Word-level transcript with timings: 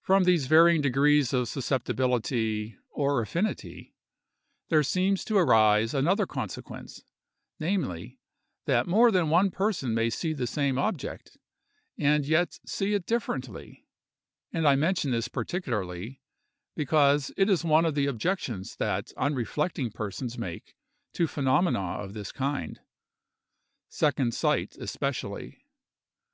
From 0.00 0.24
these 0.24 0.46
varying 0.46 0.80
degrees 0.80 1.34
of 1.34 1.48
susceptibility, 1.48 2.78
or 2.88 3.20
affinity, 3.20 3.94
there 4.70 4.82
seems 4.82 5.22
to 5.26 5.36
arise 5.36 5.92
another 5.92 6.24
consequence, 6.26 7.04
namely, 7.60 8.18
that 8.64 8.86
more 8.86 9.10
than 9.10 9.28
one 9.28 9.50
person 9.50 9.92
may 9.92 10.08
see 10.08 10.32
the 10.32 10.46
same 10.46 10.78
object, 10.78 11.36
and 11.98 12.24
yet 12.24 12.58
see 12.64 12.94
it 12.94 13.04
differently, 13.04 13.86
and 14.50 14.66
I 14.66 14.76
mention 14.76 15.10
this 15.10 15.28
particularly, 15.28 16.22
because 16.74 17.30
it 17.36 17.50
is 17.50 17.64
one 17.66 17.84
of 17.84 17.94
the 17.94 18.06
objections 18.06 18.76
that 18.76 19.12
unreflecting 19.18 19.90
persons 19.90 20.38
make 20.38 20.74
to 21.12 21.26
phenomena 21.26 21.98
of 22.00 22.14
this 22.14 22.32
kind, 22.32 22.80
second 23.90 24.32
sight 24.32 24.78
especially. 24.78 25.66